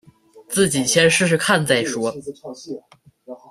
[0.49, 2.11] 自己先试试看再说